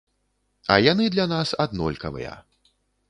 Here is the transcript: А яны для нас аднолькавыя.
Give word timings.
А 0.75 0.77
яны 0.91 1.05
для 1.15 1.25
нас 1.33 1.53
аднолькавыя. 1.67 2.33